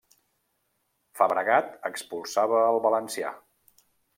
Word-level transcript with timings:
Fabregat 1.19 1.69
expulsava 1.91 2.65
el 2.73 2.81
valencià. 2.89 3.35